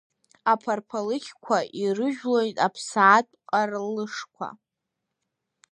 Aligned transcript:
Аԥарԥалыкьқәа 0.51 1.57
ирыжәлоит 1.81 2.57
аԥсаатә 2.65 3.33
ҟарлышқәа. 3.49 4.47